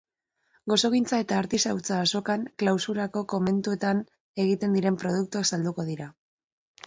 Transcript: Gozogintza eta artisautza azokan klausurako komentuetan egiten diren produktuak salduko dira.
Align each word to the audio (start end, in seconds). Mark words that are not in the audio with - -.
Gozogintza 0.71 1.17
eta 1.23 1.35
artisautza 1.41 1.97
azokan 2.05 2.47
klausurako 2.63 3.23
komentuetan 3.35 4.01
egiten 4.45 4.75
diren 4.79 4.97
produktuak 5.03 5.49
salduko 5.53 5.85
dira. 5.91 6.09